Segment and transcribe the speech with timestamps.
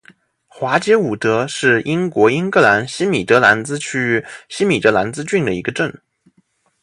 [0.47, 6.01] 华捷伍德是英国英格兰西米德兰兹区域西米德兰兹郡的一个镇。